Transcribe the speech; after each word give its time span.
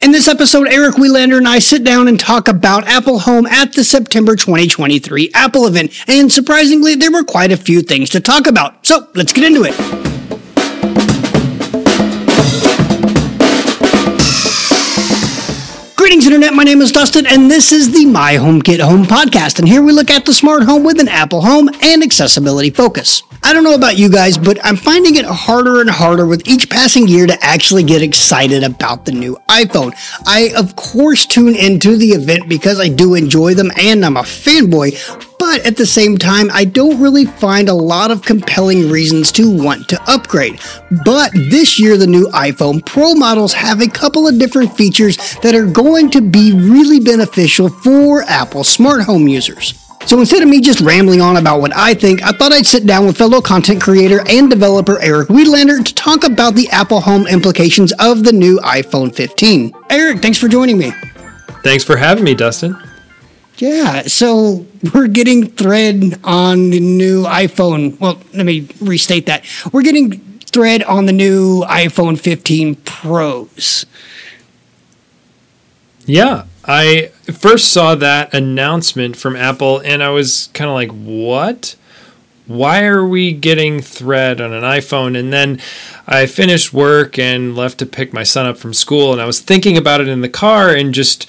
In 0.00 0.12
this 0.12 0.28
episode, 0.28 0.68
Eric 0.68 0.94
Welander 0.94 1.38
and 1.38 1.48
I 1.48 1.58
sit 1.58 1.82
down 1.82 2.06
and 2.06 2.20
talk 2.20 2.46
about 2.46 2.86
Apple 2.86 3.18
Home 3.18 3.46
at 3.46 3.72
the 3.72 3.82
September 3.82 4.36
2023 4.36 5.32
Apple 5.34 5.66
event. 5.66 5.92
And 6.06 6.30
surprisingly, 6.30 6.94
there 6.94 7.10
were 7.10 7.24
quite 7.24 7.50
a 7.50 7.56
few 7.56 7.82
things 7.82 8.08
to 8.10 8.20
talk 8.20 8.46
about. 8.46 8.86
So 8.86 9.08
let's 9.16 9.32
get 9.32 9.42
into 9.42 9.64
it. 9.64 9.74
Greetings, 15.96 16.26
Internet. 16.26 16.54
My 16.54 16.62
name 16.62 16.80
is 16.80 16.92
Dustin, 16.92 17.26
and 17.26 17.50
this 17.50 17.72
is 17.72 17.90
the 17.90 18.06
My 18.06 18.36
Home 18.36 18.62
HomeKit 18.62 18.78
Home 18.78 19.02
Podcast. 19.02 19.58
And 19.58 19.68
here 19.68 19.82
we 19.82 19.90
look 19.90 20.10
at 20.10 20.24
the 20.24 20.32
smart 20.32 20.62
home 20.62 20.84
with 20.84 21.00
an 21.00 21.08
Apple 21.08 21.40
Home 21.40 21.68
and 21.82 22.04
accessibility 22.04 22.70
focus. 22.70 23.24
I 23.42 23.52
don't 23.52 23.64
know 23.64 23.74
about 23.74 23.96
you 23.96 24.10
guys, 24.10 24.36
but 24.36 24.58
I'm 24.64 24.76
finding 24.76 25.14
it 25.14 25.24
harder 25.24 25.80
and 25.80 25.88
harder 25.88 26.26
with 26.26 26.46
each 26.48 26.68
passing 26.68 27.06
year 27.08 27.26
to 27.26 27.38
actually 27.42 27.82
get 27.82 28.02
excited 28.02 28.64
about 28.64 29.04
the 29.04 29.12
new 29.12 29.36
iPhone. 29.48 29.92
I, 30.26 30.52
of 30.56 30.76
course, 30.76 31.24
tune 31.24 31.54
into 31.54 31.96
the 31.96 32.08
event 32.08 32.48
because 32.48 32.80
I 32.80 32.88
do 32.88 33.14
enjoy 33.14 33.54
them 33.54 33.70
and 33.78 34.04
I'm 34.04 34.16
a 34.16 34.22
fanboy, 34.22 35.38
but 35.38 35.64
at 35.64 35.76
the 35.76 35.86
same 35.86 36.18
time, 36.18 36.50
I 36.52 36.64
don't 36.64 37.00
really 37.00 37.24
find 37.24 37.68
a 37.68 37.74
lot 37.74 38.10
of 38.10 38.22
compelling 38.22 38.90
reasons 38.90 39.32
to 39.32 39.50
want 39.50 39.88
to 39.88 40.02
upgrade. 40.10 40.60
But 41.04 41.32
this 41.32 41.78
year, 41.78 41.96
the 41.96 42.06
new 42.06 42.26
iPhone 42.28 42.84
Pro 42.84 43.14
models 43.14 43.54
have 43.54 43.80
a 43.80 43.88
couple 43.88 44.26
of 44.26 44.38
different 44.38 44.76
features 44.76 45.16
that 45.42 45.54
are 45.54 45.66
going 45.66 46.10
to 46.10 46.20
be 46.20 46.52
really 46.52 47.00
beneficial 47.00 47.68
for 47.68 48.22
Apple 48.22 48.64
smart 48.64 49.02
home 49.02 49.28
users. 49.28 49.87
So 50.06 50.18
instead 50.18 50.42
of 50.42 50.48
me 50.48 50.60
just 50.60 50.80
rambling 50.80 51.20
on 51.20 51.36
about 51.36 51.60
what 51.60 51.76
I 51.76 51.92
think, 51.92 52.22
I 52.22 52.32
thought 52.32 52.52
I'd 52.52 52.66
sit 52.66 52.86
down 52.86 53.06
with 53.06 53.18
fellow 53.18 53.42
content 53.42 53.82
creator 53.82 54.22
and 54.28 54.48
developer 54.48 54.98
Eric 55.00 55.28
Welander 55.28 55.84
to 55.84 55.94
talk 55.94 56.24
about 56.24 56.54
the 56.54 56.68
Apple 56.70 57.00
Home 57.00 57.26
implications 57.26 57.92
of 57.98 58.24
the 58.24 58.32
new 58.32 58.58
iPhone 58.60 59.14
15. 59.14 59.72
Eric, 59.90 60.22
thanks 60.22 60.38
for 60.38 60.48
joining 60.48 60.78
me. 60.78 60.92
Thanks 61.62 61.84
for 61.84 61.96
having 61.96 62.24
me, 62.24 62.34
Dustin. 62.34 62.76
Yeah, 63.58 64.02
so 64.02 64.66
we're 64.94 65.08
getting 65.08 65.50
Thread 65.50 66.20
on 66.24 66.70
the 66.70 66.80
new 66.80 67.24
iPhone. 67.24 67.98
Well, 68.00 68.18
let 68.32 68.46
me 68.46 68.68
restate 68.80 69.26
that. 69.26 69.44
We're 69.72 69.82
getting 69.82 70.20
Thread 70.40 70.84
on 70.84 71.06
the 71.06 71.12
new 71.12 71.64
iPhone 71.64 72.18
15 72.18 72.76
Pros. 72.76 73.84
Yeah, 76.06 76.44
I 76.70 77.06
first 77.32 77.72
saw 77.72 77.94
that 77.94 78.34
announcement 78.34 79.16
from 79.16 79.34
Apple 79.34 79.80
and 79.80 80.02
I 80.02 80.10
was 80.10 80.50
kind 80.52 80.68
of 80.68 80.74
like, 80.74 80.90
what? 80.90 81.76
Why 82.46 82.84
are 82.84 83.06
we 83.06 83.32
getting 83.32 83.80
Thread 83.80 84.38
on 84.38 84.52
an 84.52 84.62
iPhone? 84.62 85.18
And 85.18 85.32
then 85.32 85.60
I 86.06 86.26
finished 86.26 86.74
work 86.74 87.18
and 87.18 87.56
left 87.56 87.78
to 87.78 87.86
pick 87.86 88.12
my 88.12 88.22
son 88.22 88.44
up 88.44 88.58
from 88.58 88.74
school 88.74 89.12
and 89.12 89.20
I 89.20 89.24
was 89.24 89.40
thinking 89.40 89.78
about 89.78 90.02
it 90.02 90.08
in 90.08 90.20
the 90.20 90.28
car 90.28 90.74
and 90.74 90.92
just 90.92 91.28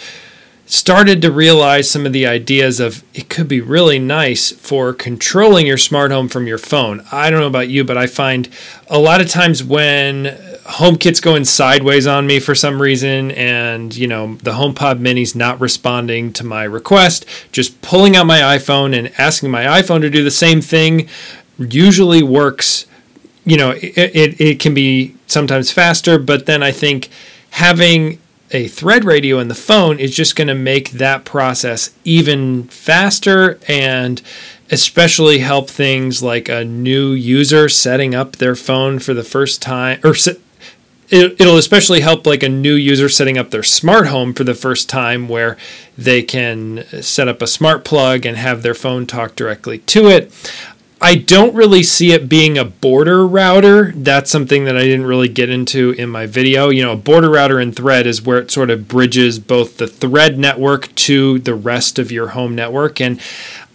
started 0.66 1.22
to 1.22 1.32
realize 1.32 1.90
some 1.90 2.06
of 2.06 2.12
the 2.12 2.28
ideas 2.28 2.82
of 2.82 3.04
it 3.14 3.30
could 3.30 3.48
be 3.48 3.62
really 3.62 3.98
nice 3.98 4.52
for 4.52 4.94
controlling 4.94 5.66
your 5.66 5.78
smart 5.78 6.12
home 6.12 6.28
from 6.28 6.48
your 6.48 6.58
phone. 6.58 7.02
I 7.14 7.30
don't 7.30 7.40
know 7.40 7.48
about 7.48 7.70
you, 7.70 7.86
but 7.86 7.98
I 7.98 8.08
find 8.08 8.50
a 8.88 9.00
lot 9.00 9.22
of 9.22 9.30
times 9.30 9.64
when 9.64 10.49
HomeKit's 10.70 11.20
going 11.20 11.46
sideways 11.46 12.06
on 12.06 12.28
me 12.28 12.40
for 12.40 12.54
some 12.54 12.80
reason 12.80 13.32
and, 13.32 13.96
you 13.96 14.08
know, 14.08 14.36
the 14.36 14.52
HomePod 14.52 15.00
mini's 15.00 15.36
not 15.36 15.60
responding 15.60 16.32
to 16.34 16.46
my 16.46 16.64
request, 16.64 17.26
just 17.52 17.82
pulling 17.82 18.16
out 18.16 18.28
my 18.28 18.40
iPhone 18.40 18.96
and 18.98 19.12
asking 19.20 19.50
my 19.50 19.64
iPhone 19.64 20.02
to 20.02 20.10
do 20.12 20.24
the 20.24 20.32
same 20.32 20.62
thing 20.62 21.10
usually 21.58 22.22
works. 22.22 22.86
You 23.46 23.58
know, 23.58 23.72
it, 23.72 23.98
it, 23.98 24.42
it 24.42 24.60
can 24.60 24.76
be 24.76 25.16
sometimes 25.26 25.72
faster, 25.72 26.20
but 26.20 26.46
then 26.46 26.62
I 26.62 26.72
think 26.72 27.10
having 27.52 28.20
a 28.52 28.68
thread 28.68 29.06
radio 29.06 29.40
in 29.40 29.48
the 29.48 29.56
phone 29.56 30.00
is 30.00 30.16
just 30.16 30.36
going 30.36 30.48
to 30.48 30.56
make 30.56 30.92
that 30.92 31.26
process 31.26 31.92
even 32.04 32.64
faster 32.66 33.60
and 33.68 34.22
especially 34.72 35.40
help 35.40 35.68
things 35.70 36.22
like 36.22 36.48
a 36.48 36.64
new 36.64 37.12
user 37.12 37.68
setting 37.70 38.14
up 38.14 38.36
their 38.36 38.56
phone 38.56 39.00
for 39.00 39.16
the 39.16 39.24
first 39.24 39.62
time 39.62 40.00
or 40.04 40.14
it'll 41.12 41.58
especially 41.58 42.02
help 42.02 42.26
like 42.26 42.44
a 42.44 42.50
new 42.50 42.76
user 42.76 43.10
setting 43.10 43.38
up 43.38 43.52
their 43.52 43.64
smart 43.64 44.08
home 44.08 44.34
for 44.34 44.44
the 44.44 44.54
first 44.54 44.90
time 44.90 45.28
where 45.28 45.58
they 45.98 46.22
can 46.22 46.84
set 47.02 47.28
up 47.28 47.42
a 47.42 47.48
smart 47.48 47.84
plug 47.84 48.26
and 48.26 48.38
have 48.38 48.62
their 48.64 48.74
phone 48.74 49.06
talk 49.06 49.36
directly 49.36 49.80
to 49.80 50.08
it 50.08 50.32
I 51.02 51.16
don't 51.16 51.56
really 51.56 51.84
see 51.84 52.12
it 52.12 52.28
being 52.28 52.58
a 52.58 52.66
border 52.66 53.26
router. 53.26 53.94
That's 53.94 54.30
something 54.30 54.66
that 54.66 54.76
I 54.76 54.82
didn't 54.82 55.06
really 55.06 55.30
get 55.30 55.50
into 55.50 55.92
in 55.92 56.10
my 56.10 56.26
video. 56.26 56.70
You 56.70 56.84
know, 56.84 56.92
a 56.92 56.98
border 56.98 57.30
router 57.30 57.60
in 57.60 57.72
Thread 57.72 58.06
is 58.06 58.22
where 58.22 58.40
it 58.40 58.52
sort 58.52 58.70
of 58.70 58.90
bridges 58.90 59.40
both 59.40 59.78
the 59.78 59.88
Thread 59.88 60.38
network 60.38 60.94
to 60.96 61.40
the 61.40 61.56
rest 61.56 62.00
of 62.00 62.12
your 62.12 62.30
home 62.30 62.54
network. 62.54 63.00
And 63.00 63.20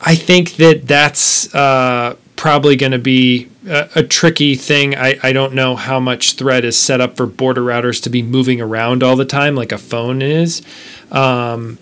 I 0.03 0.17
think 0.17 0.57
that 0.57 0.87
that's 0.87 1.55
uh, 1.55 2.17
probably 2.37 2.77
going 2.77 2.93
to 2.93 2.99
be 2.99 3.49
a, 3.67 3.89
a, 3.97 4.03
tricky 4.03 4.55
thing. 4.55 4.95
I, 4.97 5.19
I 5.23 5.33
don't 5.33 5.55
know 5.55 5.77
how 5.77 6.01
much 6.01 6.35
Thread 6.35 6.65
is 6.65 6.77
set 6.77 7.01
up 7.01 7.17
for 7.17 7.27
border 7.27 7.63
routers 7.63 8.03
to 8.03 8.11
be 8.11 8.23
moving 8.23 8.61
around 8.61 9.03
all 9.03 9.17
the 9.17 9.25
time 9.25 9.55
like 9.55 9.73
a 9.73 9.79
phone 9.79 10.21
is. 10.21 10.63
Um, 11.11 11.79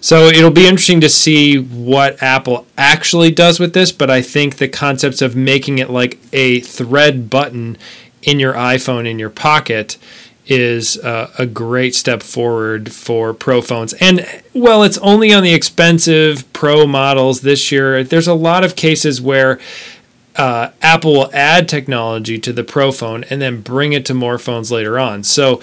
so 0.00 0.26
it'll 0.26 0.50
be 0.50 0.66
interesting 0.66 1.00
to 1.00 1.08
see 1.08 1.56
what 1.58 2.22
Apple 2.22 2.66
actually 2.76 3.30
does 3.30 3.58
with 3.58 3.72
this, 3.72 3.90
but 3.90 4.10
I 4.10 4.20
think 4.20 4.56
the 4.56 4.68
concepts 4.68 5.22
of 5.22 5.34
making 5.34 5.78
it 5.78 5.88
like 5.88 6.18
a 6.32 6.60
thread 6.60 7.30
button 7.30 7.78
in 8.22 8.40
your 8.40 8.54
iPhone 8.54 9.08
in 9.08 9.18
your 9.18 9.30
pocket 9.30 9.96
is 10.46 10.98
uh, 10.98 11.32
a 11.38 11.46
great 11.46 11.94
step 11.94 12.22
forward 12.22 12.92
for 12.92 13.32
pro 13.32 13.62
phones. 13.62 13.92
And 13.94 14.26
well, 14.52 14.82
it's 14.82 14.98
only 14.98 15.32
on 15.32 15.42
the 15.42 15.54
expensive 15.54 16.50
pro 16.52 16.86
models 16.86 17.40
this 17.40 17.72
year. 17.72 18.04
There's 18.04 18.28
a 18.28 18.34
lot 18.34 18.64
of 18.64 18.76
cases 18.76 19.20
where 19.22 19.58
uh, 20.36 20.70
Apple 20.82 21.12
will 21.12 21.30
add 21.32 21.68
technology 21.68 22.38
to 22.40 22.52
the 22.52 22.64
pro 22.64 22.92
phone 22.92 23.24
and 23.24 23.40
then 23.40 23.60
bring 23.60 23.92
it 23.92 24.04
to 24.06 24.14
more 24.14 24.38
phones 24.38 24.70
later 24.70 24.98
on. 24.98 25.22
So 25.22 25.62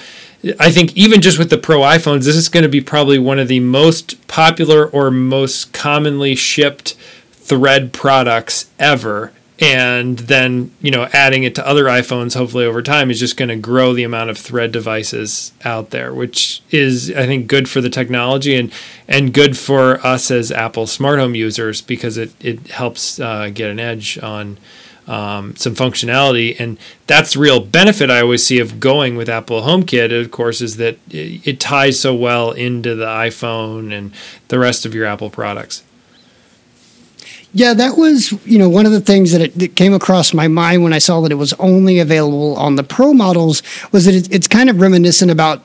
I 0.59 0.72
think 0.72 0.96
even 0.98 1.22
just 1.22 1.38
with 1.38 1.50
the 1.50 1.58
Pro 1.58 1.81
iPhones, 1.81 2.25
this 2.25 2.36
is 2.36 2.50
going 2.50 2.63
to 2.63 2.69
be 2.69 2.81
probably 2.81 3.19
one 3.19 3.38
of 3.38 3.48
the 3.48 3.59
most 3.59 4.25
popular 4.28 4.88
or 4.88 5.12
most 5.12 5.74
commonly 5.74 6.36
shipped 6.36 6.96
Thread 7.34 7.92
products 7.92 8.69
ever. 8.80 9.34
And 9.62 10.18
then, 10.18 10.72
you 10.82 10.90
know, 10.90 11.08
adding 11.14 11.44
it 11.44 11.54
to 11.54 11.68
other 11.68 11.86
iPhones, 11.86 12.36
hopefully 12.36 12.66
over 12.66 12.82
time, 12.82 13.12
is 13.12 13.20
just 13.20 13.38
going 13.38 13.50
to 13.50 13.56
grow 13.56 13.94
the 13.94 14.04
amount 14.04 14.32
of 14.32 14.38
Thread 14.40 14.72
devices 14.72 15.54
out 15.64 15.92
there, 15.92 16.12
which 16.12 16.64
is, 16.72 17.12
I 17.12 17.28
think, 17.28 17.46
good 17.46 17.70
for 17.70 17.80
the 17.80 17.90
technology 17.90 18.56
and 18.56 18.74
and 19.08 19.32
good 19.32 19.56
for 19.56 20.04
us 20.06 20.32
as 20.32 20.52
Apple 20.52 20.88
smart 20.88 21.20
home 21.20 21.36
users 21.36 21.80
because 21.80 22.18
it 22.18 22.34
it 22.40 22.70
helps 22.70 23.20
uh, 23.20 23.52
get 23.54 23.70
an 23.70 23.80
edge 23.80 24.18
on 24.18 24.58
um, 25.08 25.56
some 25.56 25.76
functionality. 25.76 26.60
And 26.60 26.80
that's 27.06 27.36
real 27.36 27.60
benefit 27.60 28.10
I 28.10 28.22
always 28.22 28.44
see 28.44 28.58
of 28.60 28.80
going 28.80 29.16
with 29.16 29.30
Apple 29.30 29.62
HomeKit, 29.62 30.20
of 30.20 30.32
course, 30.32 30.62
is 30.62 30.78
that 30.78 30.98
it, 31.12 31.48
it 31.48 31.60
ties 31.60 32.00
so 32.00 32.16
well 32.16 32.52
into 32.52 32.96
the 32.96 33.06
iPhone 33.06 33.96
and 33.96 34.12
the 34.48 34.58
rest 34.58 34.88
of 34.88 34.96
your 34.96 35.06
Apple 35.06 35.30
products. 35.30 35.84
Yeah, 37.53 37.73
that 37.73 37.97
was 37.97 38.31
you 38.45 38.57
know 38.57 38.69
one 38.69 38.85
of 38.85 38.91
the 38.91 39.01
things 39.01 39.34
that, 39.34 39.41
it, 39.41 39.59
that 39.59 39.75
came 39.75 39.94
across 39.94 40.34
my 40.34 40.47
mind 40.47 40.84
when 40.84 40.94
I 40.94 41.00
saw 41.00 41.22
that 41.22 41.31
it 41.31 41.35
was 41.35 41.53
only 41.53 42.00
available 42.00 42.56
on 42.56 42.75
the 42.75 42.84
Pro 42.84 43.13
models 43.13 43.62
was 43.91 44.06
that 44.06 44.16
it, 44.16 44.34
it's 44.34 44.47
kind 44.47 44.69
of 44.69 44.79
reminiscent 44.79 45.31
about 45.31 45.62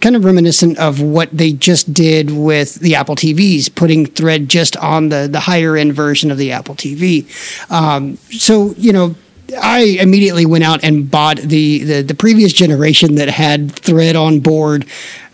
kind 0.00 0.16
of 0.16 0.24
reminiscent 0.24 0.78
of 0.78 1.02
what 1.02 1.28
they 1.36 1.52
just 1.52 1.92
did 1.92 2.30
with 2.30 2.76
the 2.76 2.94
Apple 2.94 3.16
TVs, 3.16 3.74
putting 3.74 4.06
Thread 4.06 4.48
just 4.48 4.76
on 4.78 5.10
the 5.10 5.28
the 5.30 5.40
higher 5.40 5.76
end 5.76 5.92
version 5.92 6.30
of 6.30 6.38
the 6.38 6.52
Apple 6.52 6.74
TV. 6.74 7.26
Um, 7.70 8.16
so 8.30 8.74
you 8.76 8.92
know. 8.92 9.14
I 9.62 9.96
immediately 9.98 10.44
went 10.44 10.62
out 10.64 10.84
and 10.84 11.10
bought 11.10 11.38
the, 11.38 11.82
the, 11.82 12.02
the 12.02 12.14
previous 12.14 12.52
generation 12.52 13.14
that 13.14 13.30
had 13.30 13.72
Thread 13.72 14.14
on 14.14 14.40
board. 14.40 14.84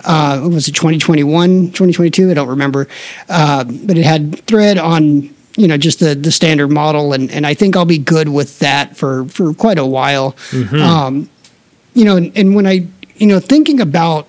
Uh, 0.05 0.49
was 0.53 0.69
it 0.69 0.77
2021, 0.77 1.73
2022? 1.73 2.31
I 2.31 2.35
don't 2.35 2.47
remember. 2.47 2.87
Uh, 3.29 3.65
but 3.65 3.99
it 3.99 4.05
had 4.05 4.39
Thread 4.47 4.79
on 4.79 5.35
you 5.57 5.69
know 5.69 5.77
just 5.77 6.01
the 6.01 6.15
the 6.15 6.33
standard 6.33 6.69
model 6.69 7.13
and 7.13 7.31
and 7.31 7.47
I 7.47 7.55
think 7.55 7.77
I'll 7.77 7.85
be 7.85 7.99
good 7.99 8.29
with 8.29 8.59
that 8.61 8.97
for 8.97 9.25
for 9.27 9.55
quite 9.55 9.79
a 9.79 9.87
while. 9.87 10.33
Mm-hmm. 10.51 10.77
Um, 10.77 11.31
you 11.95 12.05
know, 12.05 12.17
and, 12.17 12.37
and, 12.37 12.57
when 12.57 12.67
I 12.67 12.89
you 13.17 13.27
know, 13.27 13.41
thinking 13.41 13.81
about 13.81 14.27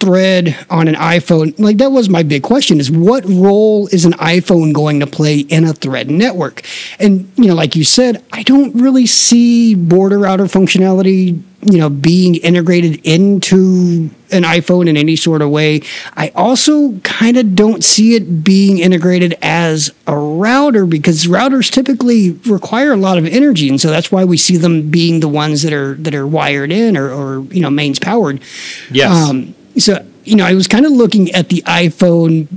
thread 0.00 0.56
on 0.70 0.88
an 0.88 0.94
iPhone, 0.94 1.58
like 1.58 1.78
that 1.78 1.90
was 1.90 2.08
my 2.08 2.22
big 2.22 2.42
question 2.42 2.80
is 2.80 2.90
what 2.90 3.24
role 3.24 3.86
is 3.88 4.04
an 4.04 4.12
iPhone 4.12 4.72
going 4.72 5.00
to 5.00 5.06
play 5.06 5.40
in 5.40 5.64
a 5.64 5.72
thread 5.72 6.10
network? 6.10 6.62
And, 6.98 7.30
you 7.36 7.46
know, 7.46 7.54
like 7.54 7.76
you 7.76 7.84
said, 7.84 8.24
I 8.32 8.42
don't 8.42 8.74
really 8.74 9.06
see 9.06 9.74
border 9.74 10.18
router 10.18 10.44
functionality, 10.44 11.42
you 11.62 11.78
know, 11.78 11.90
being 11.90 12.36
integrated 12.36 13.00
into 13.04 14.10
an 14.30 14.42
iPhone 14.42 14.88
in 14.88 14.96
any 14.96 15.16
sort 15.16 15.42
of 15.42 15.50
way. 15.50 15.82
I 16.16 16.28
also 16.34 16.98
kind 16.98 17.36
of 17.36 17.54
don't 17.54 17.82
see 17.82 18.14
it 18.14 18.44
being 18.44 18.78
integrated 18.78 19.36
as 19.42 19.92
a 20.06 20.16
router 20.16 20.86
because 20.86 21.26
routers 21.26 21.70
typically 21.70 22.32
require 22.46 22.92
a 22.92 22.96
lot 22.96 23.18
of 23.18 23.26
energy, 23.26 23.68
and 23.68 23.80
so 23.80 23.90
that's 23.90 24.12
why 24.12 24.24
we 24.24 24.36
see 24.36 24.56
them 24.56 24.90
being 24.90 25.20
the 25.20 25.28
ones 25.28 25.62
that 25.62 25.72
are 25.72 25.94
that 25.94 26.14
are 26.14 26.26
wired 26.26 26.70
in 26.70 26.96
or, 26.96 27.10
or 27.10 27.40
you 27.44 27.60
know 27.60 27.70
mains 27.70 27.98
powered. 27.98 28.40
Yes. 28.90 29.10
Um, 29.10 29.54
so 29.78 30.04
you 30.24 30.36
know, 30.36 30.44
I 30.44 30.54
was 30.54 30.68
kind 30.68 30.84
of 30.84 30.92
looking 30.92 31.30
at 31.32 31.48
the 31.48 31.62
iPhone 31.62 32.48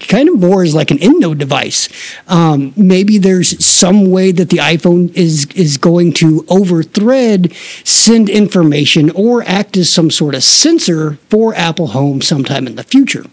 kind 0.00 0.28
of 0.28 0.38
more 0.38 0.62
as 0.62 0.74
like 0.74 0.90
an 0.90 0.98
end 1.00 1.18
node 1.18 1.38
device. 1.38 1.88
Um, 2.28 2.72
maybe 2.76 3.18
there's 3.18 3.64
some 3.64 4.10
way 4.10 4.30
that 4.30 4.50
the 4.50 4.58
iPhone 4.58 5.12
is 5.14 5.46
is 5.54 5.76
going 5.76 6.12
to 6.14 6.44
over 6.48 6.82
thread 6.82 7.52
send 7.84 8.28
information 8.28 9.10
or 9.10 9.42
act 9.42 9.76
as 9.76 9.90
some 9.90 10.10
sort 10.10 10.34
of 10.34 10.44
sensor 10.44 11.14
for 11.28 11.54
Apple 11.54 11.88
Home 11.88 12.22
sometime 12.22 12.66
in 12.66 12.76
the 12.76 12.84
future. 12.84 13.24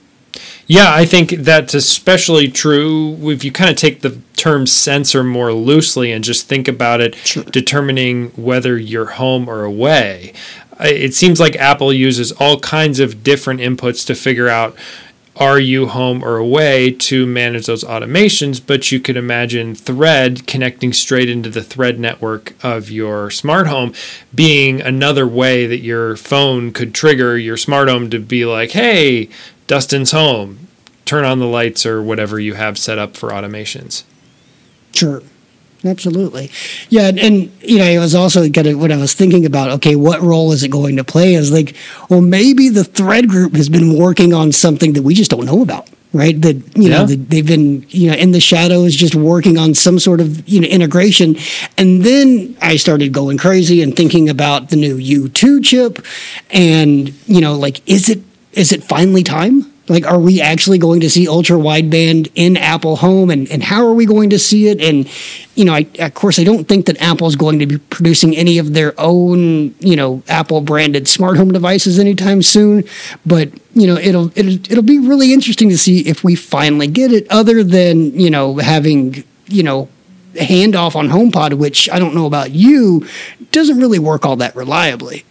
Yeah, 0.67 0.93
I 0.93 1.05
think 1.05 1.29
that's 1.29 1.75
especially 1.75 2.49
true 2.49 3.29
if 3.29 3.43
you 3.43 3.51
kind 3.51 3.69
of 3.69 3.75
take 3.75 4.01
the 4.01 4.19
term 4.35 4.65
sensor 4.65 5.23
more 5.23 5.53
loosely 5.53 6.11
and 6.11 6.23
just 6.23 6.47
think 6.47 6.67
about 6.67 7.01
it 7.01 7.15
sure. 7.15 7.43
determining 7.43 8.29
whether 8.29 8.77
you're 8.77 9.05
home 9.05 9.47
or 9.47 9.63
away. 9.63 10.33
It 10.79 11.13
seems 11.13 11.39
like 11.39 11.55
Apple 11.55 11.93
uses 11.93 12.31
all 12.33 12.59
kinds 12.59 12.99
of 12.99 13.23
different 13.23 13.61
inputs 13.61 14.05
to 14.07 14.15
figure 14.15 14.49
out 14.49 14.75
are 15.37 15.59
you 15.59 15.87
home 15.87 16.23
or 16.23 16.37
away 16.37 16.91
to 16.91 17.25
manage 17.25 17.65
those 17.65 17.83
automations 17.83 18.61
but 18.65 18.89
you 18.89 19.01
could 19.01 19.17
imagine 19.17 19.75
thread 19.75 20.47
connecting 20.47 20.93
straight 20.93 21.29
into 21.29 21.49
the 21.49 21.61
thread 21.61 21.99
network 21.99 22.55
of 22.63 22.89
your 22.89 23.29
smart 23.29 23.67
home 23.67 23.93
being 24.33 24.79
another 24.79 25.27
way 25.27 25.67
that 25.67 25.81
your 25.81 26.15
phone 26.15 26.71
could 26.71 26.93
trigger 26.93 27.37
your 27.37 27.57
smart 27.57 27.89
home 27.89 28.09
to 28.09 28.17
be 28.17 28.45
like 28.45 28.71
hey 28.71 29.29
dustin's 29.67 30.11
home. 30.11 30.67
Turn 31.05 31.23
on 31.23 31.39
the 31.39 31.45
lights 31.45 31.85
or 31.85 32.01
whatever 32.01 32.39
you 32.39 32.55
have 32.55 32.77
set 32.77 32.97
up 32.97 33.15
for 33.15 33.29
automations. 33.29 34.03
Sure 34.93 35.21
absolutely. 35.85 36.51
Yeah, 36.89 37.07
and, 37.07 37.19
and, 37.19 37.51
you 37.61 37.77
know, 37.77 37.85
it 37.85 37.99
was 37.99 38.15
also 38.15 38.49
kind 38.49 38.67
of 38.67 38.79
what 38.79 38.91
I 38.91 38.97
was 38.97 39.13
thinking 39.13 39.45
about. 39.45 39.69
Okay, 39.71 39.95
what 39.95 40.21
role 40.21 40.51
is 40.51 40.63
it 40.63 40.69
going 40.69 40.97
to 40.97 41.03
play? 41.03 41.33
Is 41.35 41.51
like, 41.51 41.75
well, 42.09 42.21
maybe 42.21 42.69
the 42.69 42.83
thread 42.83 43.29
group 43.29 43.55
has 43.55 43.69
been 43.69 43.97
working 43.97 44.33
on 44.33 44.51
something 44.51 44.93
that 44.93 45.03
we 45.03 45.13
just 45.13 45.31
don't 45.31 45.45
know 45.45 45.61
about. 45.61 45.89
Right, 46.13 46.41
that 46.43 46.55
you 46.77 46.89
yeah. 46.89 46.99
know 46.99 47.05
that 47.07 47.29
they've 47.29 47.45
been 47.45 47.85
you 47.89 48.09
know 48.09 48.15
in 48.15 48.31
the 48.31 48.39
shadows 48.39 48.95
just 48.95 49.15
working 49.15 49.57
on 49.57 49.73
some 49.73 49.99
sort 49.99 50.21
of 50.21 50.47
you 50.47 50.61
know 50.61 50.67
integration, 50.67 51.35
and 51.77 52.03
then 52.05 52.55
I 52.61 52.77
started 52.77 53.11
going 53.11 53.37
crazy 53.37 53.81
and 53.81 53.93
thinking 53.93 54.29
about 54.29 54.69
the 54.69 54.77
new 54.77 54.95
U2 54.95 55.65
chip, 55.65 56.05
and 56.51 57.09
you 57.27 57.41
know 57.41 57.57
like 57.57 57.81
is 57.85 58.07
it 58.07 58.21
is 58.53 58.71
it 58.71 58.81
finally 58.85 59.23
time? 59.23 59.69
Like, 59.87 60.05
are 60.05 60.19
we 60.19 60.41
actually 60.41 60.79
going 60.79 61.01
to 61.01 61.09
see 61.09 61.27
ultra 61.27 61.57
wideband 61.57 62.31
in 62.33 62.57
Apple 62.57 62.95
Home, 62.97 63.29
and, 63.29 63.49
and 63.51 63.61
how 63.61 63.85
are 63.85 63.93
we 63.93 64.07
going 64.07 64.31
to 64.31 64.39
see 64.39 64.67
it? 64.67 64.81
And 64.81 65.07
you 65.53 65.63
know, 65.63 65.73
I, 65.73 65.87
of 65.99 66.13
course, 66.15 66.39
I 66.39 66.43
don't 66.43 66.67
think 66.67 66.87
that 66.87 66.99
Apple 66.99 67.27
is 67.27 67.35
going 67.35 67.59
to 67.59 67.67
be 67.67 67.77
producing 67.77 68.35
any 68.35 68.57
of 68.57 68.73
their 68.73 68.93
own, 68.99 69.75
you 69.79 69.95
know, 69.95 70.23
Apple 70.27 70.61
branded 70.61 71.07
smart 71.07 71.37
home 71.37 71.51
devices 71.51 71.99
anytime 71.99 72.41
soon. 72.41 72.83
But 73.25 73.51
you 73.75 73.85
know, 73.85 73.95
it'll 73.97 74.31
it'll 74.37 74.53
it'll 74.71 74.83
be 74.83 74.99
really 74.99 75.33
interesting 75.33 75.69
to 75.69 75.77
see 75.77 75.99
if 76.07 76.23
we 76.23 76.35
finally 76.35 76.87
get 76.87 77.13
it. 77.13 77.27
Other 77.29 77.63
than 77.63 78.19
you 78.19 78.31
know 78.31 78.57
having 78.57 79.23
you 79.47 79.61
know 79.61 79.87
handoff 80.33 80.95
on 80.95 81.09
HomePod, 81.09 81.53
which 81.53 81.89
I 81.89 81.99
don't 81.99 82.15
know 82.15 82.25
about 82.25 82.51
you, 82.51 83.07
doesn't 83.51 83.77
really 83.77 83.99
work 83.99 84.25
all 84.25 84.35
that 84.37 84.55
reliably. 84.55 85.25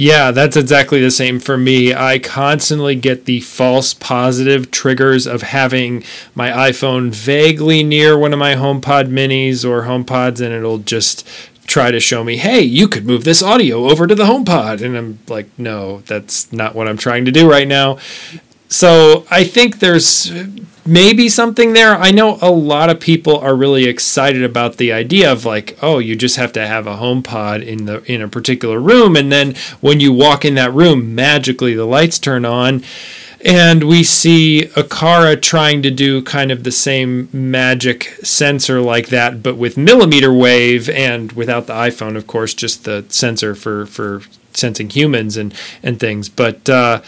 Yeah, 0.00 0.30
that's 0.30 0.56
exactly 0.56 1.02
the 1.02 1.10
same 1.10 1.38
for 1.38 1.58
me. 1.58 1.92
I 1.92 2.18
constantly 2.18 2.96
get 2.96 3.26
the 3.26 3.40
false 3.40 3.92
positive 3.92 4.70
triggers 4.70 5.26
of 5.26 5.42
having 5.42 6.04
my 6.34 6.48
iPhone 6.48 7.10
vaguely 7.10 7.82
near 7.82 8.16
one 8.16 8.32
of 8.32 8.38
my 8.38 8.54
HomePod 8.54 9.10
minis 9.10 9.62
or 9.62 9.82
HomePods, 9.82 10.40
and 10.40 10.54
it'll 10.54 10.78
just 10.78 11.28
try 11.66 11.90
to 11.90 12.00
show 12.00 12.24
me, 12.24 12.38
hey, 12.38 12.62
you 12.62 12.88
could 12.88 13.04
move 13.04 13.24
this 13.24 13.42
audio 13.42 13.90
over 13.90 14.06
to 14.06 14.14
the 14.14 14.24
HomePod. 14.24 14.80
And 14.80 14.96
I'm 14.96 15.18
like, 15.28 15.50
no, 15.58 16.00
that's 16.06 16.50
not 16.50 16.74
what 16.74 16.88
I'm 16.88 16.96
trying 16.96 17.26
to 17.26 17.30
do 17.30 17.50
right 17.50 17.68
now. 17.68 17.98
So 18.70 19.26
I 19.30 19.44
think 19.44 19.80
there's 19.80 20.32
maybe 20.90 21.28
something 21.28 21.72
there. 21.72 21.96
I 21.96 22.10
know 22.10 22.38
a 22.42 22.50
lot 22.50 22.90
of 22.90 22.98
people 23.00 23.38
are 23.38 23.54
really 23.54 23.84
excited 23.84 24.42
about 24.42 24.76
the 24.76 24.92
idea 24.92 25.30
of 25.30 25.44
like, 25.44 25.78
oh, 25.80 25.98
you 25.98 26.16
just 26.16 26.36
have 26.36 26.52
to 26.54 26.66
have 26.66 26.86
a 26.86 26.96
home 26.96 27.22
pod 27.22 27.62
in 27.62 27.86
the 27.86 28.02
in 28.12 28.20
a 28.20 28.28
particular 28.28 28.80
room 28.80 29.16
and 29.16 29.30
then 29.30 29.54
when 29.80 30.00
you 30.00 30.12
walk 30.12 30.44
in 30.44 30.54
that 30.56 30.74
room, 30.74 31.14
magically 31.14 31.74
the 31.74 31.84
lights 31.84 32.18
turn 32.18 32.44
on. 32.44 32.82
And 33.42 33.84
we 33.84 34.02
see 34.02 34.68
Aqara 34.74 35.40
trying 35.40 35.82
to 35.82 35.90
do 35.90 36.22
kind 36.22 36.52
of 36.52 36.62
the 36.62 36.72
same 36.72 37.30
magic 37.32 38.18
sensor 38.22 38.82
like 38.82 39.08
that, 39.08 39.42
but 39.42 39.56
with 39.56 39.78
millimeter 39.78 40.32
wave 40.32 40.90
and 40.90 41.32
without 41.32 41.66
the 41.66 41.72
iPhone, 41.72 42.16
of 42.16 42.26
course, 42.26 42.52
just 42.52 42.84
the 42.84 43.06
sensor 43.08 43.54
for, 43.54 43.86
for 43.86 44.20
sensing 44.52 44.90
humans 44.90 45.38
and, 45.38 45.54
and 45.82 45.98
things. 45.98 46.28
But 46.28 46.68
uh, 46.68 47.00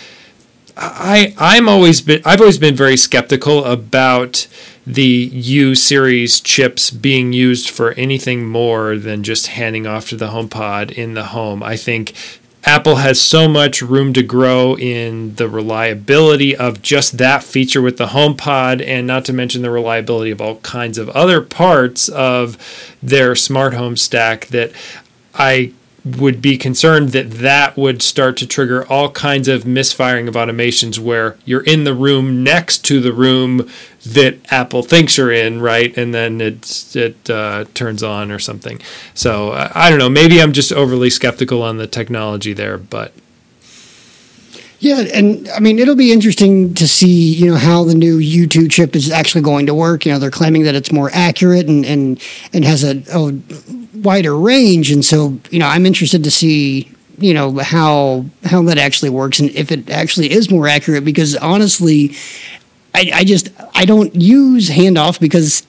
I 0.77 1.35
I'm 1.39 1.69
always 1.69 2.01
been 2.01 2.23
I've 2.25 2.41
always 2.41 2.59
been 2.59 2.75
very 2.77 2.97
skeptical 2.97 3.65
about 3.65 4.47
the 4.87 5.31
U 5.33 5.75
series 5.75 6.41
chips 6.41 6.91
being 6.91 7.33
used 7.33 7.71
for 7.71 7.93
anything 7.93 8.47
more 8.47 8.97
than 8.97 9.23
just 9.23 9.49
handing 9.49 9.87
off 9.87 10.09
to 10.09 10.17
the 10.17 10.29
HomePod 10.29 10.91
in 10.91 11.15
the 11.15 11.27
home. 11.27 11.63
I 11.63 11.77
think 11.77 12.15
Apple 12.65 12.97
has 12.97 13.21
so 13.21 13.49
much 13.49 13.83
room 13.83 14.13
to 14.13 14.23
grow 14.23 14.77
in 14.77 15.35
the 15.35 15.49
reliability 15.49 16.55
of 16.57 16.81
just 16.81 17.19
that 17.19 17.43
feature 17.43 17.83
with 17.83 17.97
the 17.97 18.09
HomePod, 18.09 18.85
and 18.87 19.07
not 19.07 19.25
to 19.25 19.33
mention 19.33 19.63
the 19.63 19.71
reliability 19.71 20.31
of 20.31 20.41
all 20.41 20.57
kinds 20.57 20.97
of 20.97 21.09
other 21.11 21.41
parts 21.41 22.09
of 22.09 22.57
their 23.03 23.35
smart 23.35 23.75
home 23.75 23.97
stack 23.97 24.47
that 24.49 24.71
I 25.35 25.73
would 26.05 26.43
be 26.43 26.59
concerned 26.59 27.11
that 27.11 27.31
that 27.31 27.77
would 27.77 28.03
start 28.03 28.37
to 28.37 28.47
trigger 28.47 28.85
all 28.87 29.11
kinds 29.11 29.47
of 29.47 29.65
misfiring 29.65 30.27
of 30.27 30.35
automations 30.35 30.99
where 30.99 31.37
you're 31.45 31.63
in 31.63 31.85
the 31.85 31.95
room 31.95 32.43
next 32.43 32.85
to 32.85 33.01
the 33.01 33.13
room 33.13 33.71
that 34.05 34.37
Apple 34.51 34.83
thinks 34.83 35.17
you're 35.17 35.31
in, 35.31 35.61
right? 35.61 35.97
And 35.97 36.13
then 36.13 36.41
it 36.41 36.97
it 36.97 37.31
uh, 37.31 37.67
turns 37.75 38.03
on 38.03 38.33
or 38.33 38.41
something. 38.41 38.81
So 39.15 39.53
I 39.53 39.89
don't 39.91 40.01
know. 40.01 40.11
Maybe 40.11 40.41
I'm 40.43 40.53
just 40.53 40.73
overly 40.73 41.09
skeptical 41.09 41.63
on 41.63 41.77
the 41.77 41.87
technology 41.87 42.53
there, 42.53 42.79
but 42.79 43.13
yeah, 44.81 45.03
and 45.15 45.49
I 45.51 45.61
mean 45.61 45.79
it'll 45.79 45.95
be 45.95 46.11
interesting 46.11 46.75
to 46.75 46.89
see, 46.89 47.33
you 47.33 47.53
know, 47.53 47.57
how 47.57 47.85
the 47.85 47.95
new 47.95 48.19
U2 48.19 48.69
chip 48.69 48.97
is 48.97 49.13
actually 49.13 49.43
going 49.43 49.67
to 49.67 49.75
work. 49.75 50.05
You 50.05 50.11
know, 50.11 50.19
they're 50.19 50.33
claiming 50.33 50.65
that 50.65 50.75
it's 50.75 50.91
more 50.91 51.11
accurate 51.13 51.69
and 51.69 51.87
and 51.87 52.21
and 52.53 52.65
has 52.65 52.83
a, 52.83 53.05
a 53.15 53.33
wider 53.95 54.37
range, 54.37 54.91
and 54.91 55.05
so 55.05 55.39
you 55.51 55.59
know, 55.59 55.67
I'm 55.67 55.87
interested 55.87 56.25
to 56.25 56.31
see 56.31 56.91
you 57.19 57.35
know 57.35 57.59
how 57.59 58.27
how 58.45 58.63
that 58.63 58.79
actually 58.79 59.11
works 59.11 59.39
and 59.39 59.51
if 59.51 59.71
it 59.71 59.91
actually 59.91 60.31
is 60.31 60.51
more 60.51 60.67
accurate. 60.67 61.05
Because 61.05 61.37
honestly, 61.37 62.15
I, 62.95 63.11
I 63.15 63.25
just 63.25 63.51
I 63.75 63.85
don't 63.85 64.15
use 64.15 64.71
handoff 64.71 65.21
because 65.21 65.67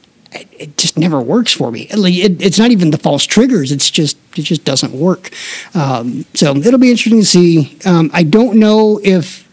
it 0.51 0.77
just 0.77 0.97
never 0.97 1.21
works 1.21 1.51
for 1.51 1.71
me. 1.71 1.87
It, 1.91 2.41
it's 2.41 2.57
not 2.57 2.71
even 2.71 2.91
the 2.91 2.97
false 2.97 3.25
triggers. 3.25 3.71
It's 3.71 3.89
just 3.89 4.17
it 4.37 4.43
just 4.43 4.63
doesn't 4.65 4.93
work. 4.93 5.31
Um, 5.75 6.25
so 6.33 6.55
it'll 6.55 6.79
be 6.79 6.91
interesting 6.91 7.19
to 7.19 7.25
see. 7.25 7.77
Um, 7.85 8.09
I 8.13 8.23
don't 8.23 8.59
know 8.59 8.99
if 9.03 9.47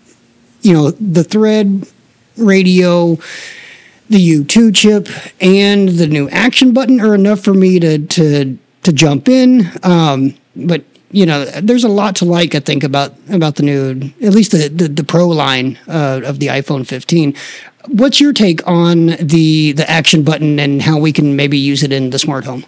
you 0.62 0.72
know 0.72 0.90
the 0.90 1.24
thread 1.24 1.86
radio, 2.36 3.18
the 4.10 4.44
U2 4.44 4.74
chip, 4.74 5.08
and 5.40 5.88
the 5.88 6.06
new 6.06 6.28
action 6.28 6.74
button 6.74 7.00
are 7.00 7.14
enough 7.14 7.40
for 7.40 7.54
me 7.54 7.80
to 7.80 7.98
to 7.98 8.58
to 8.82 8.92
jump 8.92 9.28
in. 9.28 9.70
Um, 9.82 10.34
but 10.54 10.84
you 11.12 11.26
know, 11.26 11.44
there's 11.44 11.84
a 11.84 11.88
lot 11.88 12.16
to 12.16 12.24
like. 12.24 12.54
I 12.54 12.60
think 12.60 12.84
about 12.84 13.14
about 13.30 13.56
the 13.56 13.62
new, 13.62 14.12
at 14.22 14.34
least 14.34 14.52
the 14.52 14.68
the, 14.68 14.88
the 14.88 15.04
Pro 15.04 15.28
line 15.28 15.78
uh, 15.88 16.20
of 16.24 16.40
the 16.40 16.48
iPhone 16.48 16.86
15. 16.86 17.34
What's 17.88 18.20
your 18.20 18.32
take 18.32 18.66
on 18.66 19.06
the 19.20 19.72
the 19.72 19.88
action 19.88 20.22
button 20.22 20.58
and 20.58 20.82
how 20.82 20.98
we 20.98 21.12
can 21.12 21.36
maybe 21.36 21.56
use 21.56 21.82
it 21.82 21.92
in 21.92 22.10
the 22.10 22.18
smart 22.18 22.44
home? 22.44 22.66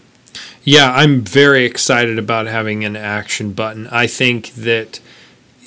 Yeah, 0.64 0.92
I'm 0.92 1.22
very 1.22 1.64
excited 1.64 2.18
about 2.18 2.46
having 2.46 2.84
an 2.84 2.94
action 2.94 3.52
button. 3.52 3.88
I 3.88 4.06
think 4.06 4.54
that 4.54 5.00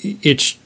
it's 0.02 0.58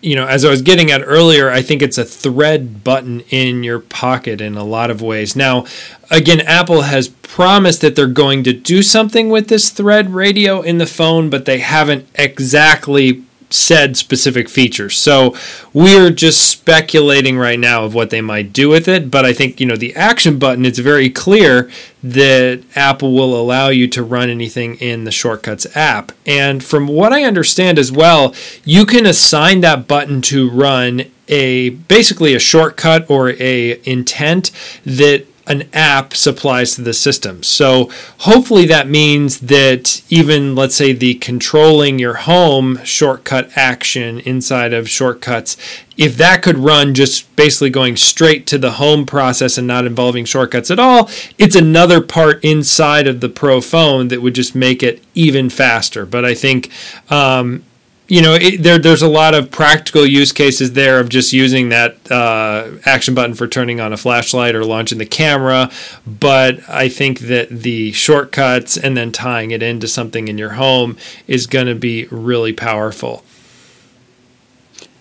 you 0.00 0.14
know, 0.14 0.26
as 0.26 0.44
I 0.44 0.50
was 0.50 0.62
getting 0.62 0.90
at 0.90 1.02
earlier, 1.04 1.50
I 1.50 1.62
think 1.62 1.82
it's 1.82 1.98
a 1.98 2.04
thread 2.04 2.84
button 2.84 3.20
in 3.30 3.64
your 3.64 3.80
pocket 3.80 4.40
in 4.40 4.56
a 4.56 4.64
lot 4.64 4.90
of 4.90 5.02
ways. 5.02 5.34
Now, 5.34 5.66
again, 6.10 6.40
Apple 6.40 6.82
has 6.82 7.08
promised 7.08 7.80
that 7.80 7.96
they're 7.96 8.06
going 8.06 8.44
to 8.44 8.52
do 8.52 8.82
something 8.82 9.28
with 9.28 9.48
this 9.48 9.70
thread 9.70 10.10
radio 10.10 10.60
in 10.62 10.78
the 10.78 10.86
phone, 10.86 11.30
but 11.30 11.44
they 11.44 11.58
haven't 11.58 12.08
exactly 12.14 13.24
said 13.50 13.96
specific 13.96 14.48
features. 14.48 14.96
So 14.96 15.34
we're 15.72 16.10
just 16.10 16.46
speculating 16.46 17.38
right 17.38 17.58
now 17.58 17.84
of 17.84 17.94
what 17.94 18.10
they 18.10 18.20
might 18.20 18.52
do 18.52 18.68
with 18.68 18.88
it. 18.88 19.10
But 19.10 19.24
I 19.24 19.32
think, 19.32 19.60
you 19.60 19.66
know, 19.66 19.76
the 19.76 19.94
action 19.96 20.38
button, 20.38 20.66
it's 20.66 20.78
very 20.78 21.10
clear 21.10 21.70
that 22.02 22.62
Apple 22.74 23.14
will 23.14 23.38
allow 23.40 23.68
you 23.68 23.88
to 23.88 24.02
run 24.02 24.30
anything 24.30 24.76
in 24.76 25.04
the 25.04 25.10
Shortcuts 25.10 25.66
app. 25.76 26.12
And 26.26 26.62
from 26.62 26.86
what 26.86 27.12
I 27.12 27.24
understand 27.24 27.78
as 27.78 27.90
well, 27.90 28.34
you 28.64 28.86
can 28.86 29.06
assign 29.06 29.60
that 29.62 29.88
button 29.88 30.22
to 30.22 30.50
run 30.50 31.04
a 31.28 31.70
basically 31.70 32.34
a 32.34 32.38
shortcut 32.38 33.08
or 33.10 33.30
a 33.32 33.80
intent 33.88 34.50
that 34.84 35.26
an 35.48 35.68
app 35.72 36.14
supplies 36.14 36.74
to 36.74 36.82
the 36.82 36.94
system. 36.94 37.42
So 37.42 37.90
hopefully 38.18 38.66
that 38.66 38.88
means 38.88 39.40
that 39.40 40.02
even 40.10 40.54
let's 40.54 40.74
say 40.74 40.92
the 40.92 41.14
controlling 41.14 41.98
your 41.98 42.14
home 42.14 42.82
shortcut 42.84 43.50
action 43.56 44.20
inside 44.20 44.72
of 44.72 44.88
shortcuts 44.88 45.56
if 45.98 46.16
that 46.16 46.42
could 46.42 46.56
run 46.56 46.94
just 46.94 47.34
basically 47.34 47.70
going 47.70 47.96
straight 47.96 48.46
to 48.46 48.56
the 48.56 48.72
home 48.72 49.04
process 49.04 49.58
and 49.58 49.66
not 49.66 49.84
involving 49.84 50.24
shortcuts 50.24 50.70
at 50.70 50.78
all, 50.78 51.10
it's 51.38 51.56
another 51.56 52.00
part 52.00 52.42
inside 52.44 53.08
of 53.08 53.20
the 53.20 53.28
Pro 53.28 53.60
phone 53.60 54.06
that 54.08 54.22
would 54.22 54.34
just 54.34 54.54
make 54.54 54.82
it 54.82 55.02
even 55.14 55.50
faster. 55.50 56.06
But 56.06 56.24
I 56.24 56.34
think 56.34 56.70
um, 57.10 57.64
you 58.08 58.22
know, 58.22 58.34
it, 58.34 58.62
there 58.62 58.78
there's 58.78 59.02
a 59.02 59.08
lot 59.08 59.34
of 59.34 59.50
practical 59.50 60.06
use 60.06 60.32
cases 60.32 60.72
there 60.72 60.98
of 60.98 61.10
just 61.10 61.34
using 61.34 61.68
that 61.68 62.10
uh, 62.10 62.70
action 62.86 63.14
button 63.14 63.34
for 63.34 63.46
turning 63.46 63.80
on 63.80 63.92
a 63.92 63.98
flashlight 63.98 64.54
or 64.54 64.64
launching 64.64 64.96
the 64.96 65.06
camera. 65.06 65.70
But 66.06 66.66
I 66.68 66.88
think 66.88 67.20
that 67.20 67.50
the 67.50 67.92
shortcuts 67.92 68.78
and 68.78 68.96
then 68.96 69.12
tying 69.12 69.50
it 69.50 69.62
into 69.62 69.86
something 69.86 70.26
in 70.26 70.38
your 70.38 70.50
home 70.50 70.96
is 71.26 71.46
going 71.46 71.66
to 71.66 71.74
be 71.74 72.06
really 72.06 72.54
powerful. 72.54 73.24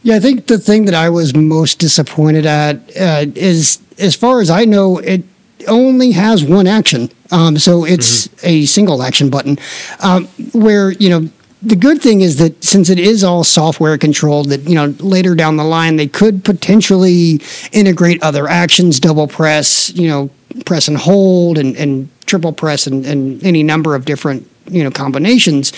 Yeah, 0.03 0.17
I 0.17 0.19
think 0.19 0.47
the 0.47 0.57
thing 0.57 0.85
that 0.85 0.93
I 0.93 1.09
was 1.09 1.33
most 1.33 1.79
disappointed 1.79 2.45
at 2.45 2.75
uh, 2.99 3.25
is, 3.35 3.79
as 3.97 4.15
far 4.15 4.41
as 4.41 4.49
I 4.49 4.65
know, 4.65 4.99
it 4.99 5.23
only 5.67 6.11
has 6.11 6.43
one 6.43 6.67
action. 6.67 7.09
Um, 7.31 7.57
so 7.57 7.83
it's 7.83 8.27
mm-hmm. 8.27 8.47
a 8.47 8.65
single 8.65 9.01
action 9.01 9.29
button, 9.29 9.57
um, 9.99 10.27
where 10.53 10.91
you 10.91 11.09
know 11.09 11.29
the 11.61 11.75
good 11.75 12.01
thing 12.01 12.21
is 12.21 12.37
that 12.37 12.63
since 12.63 12.89
it 12.89 12.99
is 12.99 13.23
all 13.23 13.43
software 13.43 13.97
controlled, 13.97 14.49
that 14.49 14.61
you 14.61 14.75
know 14.75 14.87
later 14.99 15.35
down 15.35 15.57
the 15.57 15.63
line 15.63 15.95
they 15.95 16.07
could 16.07 16.43
potentially 16.43 17.41
integrate 17.71 18.21
other 18.21 18.47
actions, 18.47 18.99
double 18.99 19.27
press, 19.27 19.93
you 19.95 20.07
know, 20.07 20.29
press 20.65 20.87
and 20.87 20.97
hold, 20.97 21.57
and, 21.57 21.75
and 21.75 22.09
triple 22.25 22.53
press, 22.53 22.87
and, 22.87 23.05
and 23.05 23.43
any 23.43 23.63
number 23.63 23.95
of 23.95 24.05
different 24.05 24.49
you 24.67 24.83
know 24.83 24.91
combinations 24.91 25.71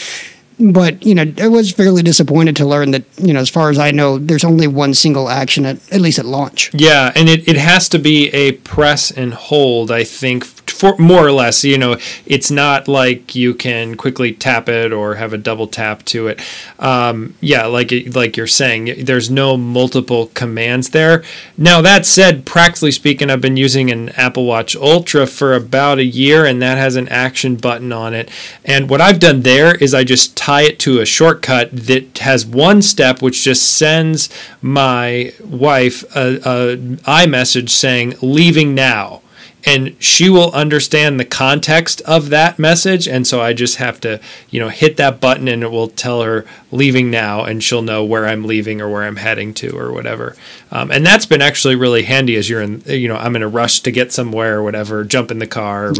but 0.59 1.05
you 1.05 1.15
know, 1.15 1.31
I 1.41 1.47
was 1.47 1.71
fairly 1.71 2.03
disappointed 2.03 2.57
to 2.57 2.65
learn 2.65 2.91
that 2.91 3.03
you 3.17 3.33
know, 3.33 3.39
as 3.39 3.49
far 3.49 3.69
as 3.69 3.79
I 3.79 3.91
know, 3.91 4.17
there's 4.17 4.43
only 4.43 4.67
one 4.67 4.93
single 4.93 5.29
action 5.29 5.65
at 5.65 5.77
at 5.93 6.01
least 6.01 6.19
at 6.19 6.25
launch. 6.25 6.71
Yeah, 6.73 7.11
and 7.15 7.29
it, 7.29 7.47
it 7.47 7.55
has 7.55 7.87
to 7.89 7.99
be 7.99 8.29
a 8.29 8.53
press 8.53 9.09
and 9.09 9.33
hold. 9.33 9.89
I 9.89 10.03
think 10.03 10.45
for 10.79 10.95
more 10.97 11.25
or 11.25 11.31
less, 11.33 11.65
you 11.65 11.77
know, 11.77 11.97
it's 12.25 12.49
not 12.49 12.87
like 12.87 13.35
you 13.35 13.53
can 13.53 13.95
quickly 13.95 14.31
tap 14.31 14.69
it 14.69 14.93
or 14.93 15.15
have 15.15 15.33
a 15.33 15.37
double 15.37 15.67
tap 15.67 16.05
to 16.05 16.27
it. 16.27 16.39
Um, 16.79 17.35
yeah, 17.41 17.65
like 17.65 17.91
like 18.15 18.37
you're 18.37 18.47
saying, 18.47 19.03
there's 19.03 19.29
no 19.29 19.57
multiple 19.57 20.27
commands 20.27 20.89
there. 20.89 21.23
Now 21.57 21.81
that 21.81 22.05
said, 22.05 22.45
practically 22.45 22.91
speaking, 22.91 23.29
I've 23.29 23.41
been 23.41 23.57
using 23.57 23.91
an 23.91 24.09
Apple 24.09 24.45
Watch 24.45 24.73
Ultra 24.77 25.27
for 25.27 25.53
about 25.53 25.99
a 25.99 26.05
year, 26.05 26.45
and 26.45 26.61
that 26.61 26.77
has 26.77 26.95
an 26.95 27.09
action 27.09 27.57
button 27.57 27.91
on 27.91 28.13
it. 28.13 28.29
And 28.63 28.89
what 28.89 29.01
I've 29.01 29.19
done 29.19 29.41
there 29.41 29.75
is 29.75 29.93
I 29.93 30.05
just 30.05 30.37
tie 30.37 30.61
it 30.61 30.79
to 30.79 31.01
a 31.01 31.05
shortcut 31.05 31.71
that 31.73 32.19
has 32.19 32.45
one 32.45 32.81
step, 32.81 33.21
which 33.21 33.43
just 33.43 33.73
sends 33.73 34.29
my 34.61 35.33
wife 35.43 36.03
a, 36.15 36.35
a 36.37 36.77
iMessage 36.77 37.69
saying 37.69 38.15
"leaving 38.21 38.73
now." 38.73 39.21
And 39.65 39.95
she 40.01 40.29
will 40.29 40.51
understand 40.51 41.19
the 41.19 41.25
context 41.25 42.01
of 42.01 42.29
that 42.29 42.59
message. 42.59 43.07
And 43.07 43.25
so 43.27 43.41
i 43.41 43.53
just 43.53 43.77
have 43.77 43.99
to 44.01 44.19
you 44.49 44.59
know 44.59 44.69
hit 44.69 44.97
that 44.97 45.19
button 45.19 45.47
and 45.47 45.63
it 45.63 45.71
will 45.71 45.89
tell 45.89 46.21
her 46.21 46.45
leaving 46.71 47.11
now 47.11 47.43
and 47.43 47.63
she'll 47.63 47.81
know 47.81 48.03
where 48.03 48.25
i'm 48.27 48.45
leaving 48.45 48.81
or 48.81 48.89
where 48.89 49.03
i'm 49.03 49.17
heading 49.17 49.53
to 49.55 49.77
or 49.77 49.91
whatever. 49.91 50.35
Um, 50.71 50.91
and 50.91 51.05
that's 51.05 51.25
been 51.25 51.41
actually 51.41 51.75
really 51.75 52.03
handy 52.03 52.35
as 52.35 52.49
you're 52.49 52.61
in 52.61 52.81
you 52.85 53.07
know 53.07 53.17
i'm 53.17 53.35
in 53.35 53.43
a 53.43 53.47
rush 53.47 53.81
to 53.81 53.91
get 53.91 54.11
somewhere 54.11 54.57
or 54.59 54.63
whatever 54.63 55.03
jump 55.03 55.31
in 55.31 55.39
the 55.39 55.47
car 55.47 55.93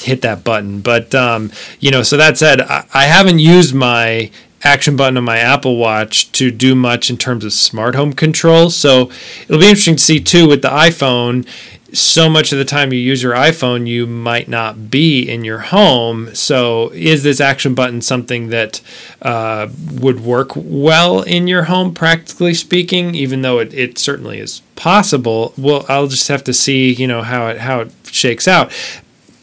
hit 0.00 0.22
that 0.22 0.44
button. 0.44 0.80
But 0.80 1.14
um, 1.14 1.50
you 1.80 1.90
know 1.90 2.02
so 2.02 2.16
that 2.16 2.38
said 2.38 2.60
I, 2.60 2.86
I 2.94 3.04
haven't 3.04 3.38
used 3.38 3.74
my 3.74 4.30
action 4.64 4.96
button 4.96 5.16
on 5.16 5.24
my 5.24 5.38
Apple 5.38 5.76
Watch 5.76 6.32
to 6.32 6.50
do 6.50 6.74
much 6.74 7.10
in 7.10 7.16
terms 7.16 7.44
of 7.44 7.52
smart 7.52 7.94
home 7.94 8.12
control. 8.12 8.70
So 8.70 9.10
it'll 9.44 9.60
be 9.60 9.68
interesting 9.68 9.96
to 9.96 10.02
see 10.02 10.20
too 10.20 10.48
with 10.48 10.62
the 10.62 10.68
iPhone 10.68 11.46
so 11.92 12.28
much 12.28 12.52
of 12.52 12.58
the 12.58 12.64
time 12.64 12.92
you 12.92 12.98
use 12.98 13.22
your 13.22 13.34
iPhone, 13.34 13.86
you 13.86 14.06
might 14.06 14.48
not 14.48 14.90
be 14.90 15.22
in 15.28 15.44
your 15.44 15.58
home. 15.58 16.34
So, 16.34 16.90
is 16.90 17.22
this 17.22 17.40
action 17.40 17.74
button 17.74 18.02
something 18.02 18.48
that 18.48 18.80
uh, 19.22 19.68
would 19.92 20.20
work 20.20 20.52
well 20.54 21.22
in 21.22 21.46
your 21.46 21.64
home, 21.64 21.94
practically 21.94 22.54
speaking? 22.54 23.14
Even 23.14 23.42
though 23.42 23.58
it, 23.58 23.72
it 23.72 23.98
certainly 23.98 24.38
is 24.38 24.60
possible. 24.76 25.54
Well, 25.56 25.86
I'll 25.88 26.08
just 26.08 26.28
have 26.28 26.44
to 26.44 26.52
see, 26.52 26.92
you 26.92 27.06
know, 27.06 27.22
how 27.22 27.48
it 27.48 27.58
how 27.58 27.80
it 27.80 27.92
shakes 28.04 28.46
out. 28.46 28.72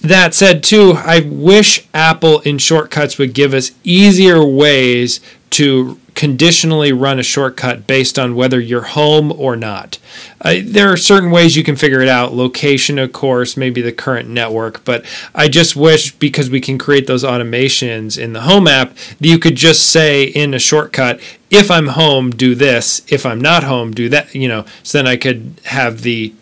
That 0.02 0.36
said, 0.36 0.62
too, 0.64 0.94
I 0.98 1.22
wish 1.22 1.88
Apple 1.92 2.42
in 2.42 2.60
shortcuts 2.60 3.18
would 3.18 3.34
give 3.34 3.56
us 3.56 3.72
easier 3.84 4.46
ways 4.46 5.20
to 5.52 6.00
conditionally 6.16 6.94
run 6.94 7.20
a 7.20 7.24
shortcut 7.24 7.86
based 7.86 8.18
on 8.18 8.36
whether 8.36 8.60
you're 8.60 8.82
home 8.82 9.32
or 9.34 9.56
not. 9.56 10.00
Uh, 10.42 10.56
there 10.64 10.92
are 10.92 10.98
certain 10.98 11.30
ways 11.30 11.56
you 11.56 11.64
can 11.64 11.76
figure 11.76 12.02
it 12.02 12.08
out. 12.08 12.34
Location, 12.34 12.98
of 12.98 13.12
course, 13.12 13.58
maybe 13.58 13.82
the 13.82 13.92
current 13.92 14.30
network, 14.30 14.84
but 14.86 15.06
I 15.36 15.50
just 15.50 15.76
wish 15.76 16.14
because 16.14 16.50
we 16.50 16.62
can 16.62 16.78
create 16.78 17.06
those 17.06 17.24
automations 17.24 18.18
in 18.18 18.34
the 18.34 18.42
home 18.42 18.68
app 18.68 18.96
that 18.96 19.28
you 19.28 19.38
could 19.38 19.56
just 19.56 19.90
say 19.90 20.24
in 20.24 20.54
a 20.54 20.60
shortcut, 20.60 21.20
if 21.52 21.70
I'm 21.70 21.88
home, 21.88 22.32
do 22.32 22.56
this. 22.56 23.02
If 23.12 23.26
I'm 23.26 23.40
not 23.40 23.64
home, 23.64 23.92
do 23.92 24.10
that. 24.10 24.34
You 24.34 24.48
know, 24.48 24.66
so 24.84 24.98
then 24.98 25.08
I 25.08 25.18
could 25.18 25.60
have 25.66 26.02
the 26.02 26.34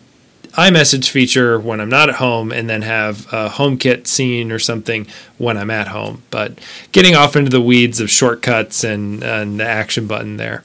iMessage 0.56 1.08
feature 1.08 1.58
when 1.58 1.80
I'm 1.80 1.88
not 1.88 2.08
at 2.08 2.16
home, 2.16 2.52
and 2.52 2.68
then 2.68 2.82
have 2.82 3.26
a 3.32 3.48
HomeKit 3.48 4.06
scene 4.06 4.52
or 4.52 4.58
something 4.58 5.06
when 5.38 5.56
I'm 5.56 5.70
at 5.70 5.88
home. 5.88 6.22
But 6.30 6.58
getting 6.92 7.14
off 7.14 7.36
into 7.36 7.50
the 7.50 7.60
weeds 7.60 8.00
of 8.00 8.10
shortcuts 8.10 8.84
and, 8.84 9.22
and 9.22 9.58
the 9.58 9.66
action 9.66 10.06
button 10.06 10.36
there. 10.36 10.62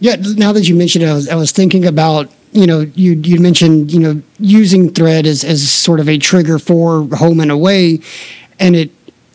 Yeah, 0.00 0.16
now 0.16 0.52
that 0.52 0.68
you 0.68 0.74
mentioned 0.74 1.04
it, 1.04 1.08
I 1.08 1.14
was, 1.14 1.28
I 1.28 1.34
was 1.34 1.52
thinking 1.52 1.84
about 1.84 2.30
you 2.52 2.66
know 2.66 2.80
you 2.80 3.12
you 3.12 3.40
mentioned 3.40 3.92
you 3.92 4.00
know 4.00 4.22
using 4.38 4.90
Thread 4.92 5.26
as 5.26 5.44
as 5.44 5.70
sort 5.70 6.00
of 6.00 6.08
a 6.08 6.18
trigger 6.18 6.58
for 6.58 7.06
home 7.16 7.40
and 7.40 7.50
away, 7.50 8.00
and 8.58 8.76
it 8.76 8.90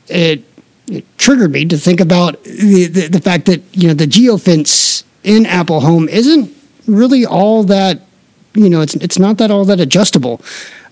it, 0.07 0.43
it 0.87 1.17
triggered 1.17 1.51
me 1.51 1.65
to 1.65 1.77
think 1.77 1.99
about 1.99 2.41
the, 2.43 2.87
the 2.87 3.07
the 3.09 3.21
fact 3.21 3.45
that 3.45 3.61
you 3.73 3.87
know 3.87 3.93
the 3.93 4.07
geofence 4.07 5.03
in 5.23 5.45
Apple 5.45 5.81
Home 5.81 6.07
isn't 6.09 6.55
really 6.87 7.25
all 7.25 7.63
that 7.63 8.01
you 8.55 8.69
know, 8.69 8.81
it's 8.81 8.95
it's 8.95 9.19
not 9.19 9.37
that 9.37 9.51
all 9.51 9.65
that 9.65 9.79
adjustable. 9.79 10.41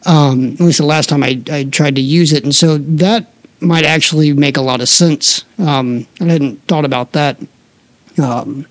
Um, 0.05 0.53
at 0.53 0.59
least 0.61 0.79
the 0.79 0.85
last 0.85 1.09
time 1.09 1.23
I, 1.23 1.41
I 1.51 1.63
tried 1.65 1.95
to 1.95 2.01
use 2.01 2.33
it, 2.33 2.43
and 2.43 2.53
so 2.55 2.77
that 2.77 3.27
might 3.59 3.85
actually 3.85 4.33
make 4.33 4.57
a 4.57 4.61
lot 4.61 4.81
of 4.81 4.89
sense. 4.89 5.45
Um, 5.59 6.07
I 6.19 6.25
hadn't 6.25 6.67
thought 6.67 6.85
about 6.85 7.11
that. 7.11 7.39
Um, 8.17 8.65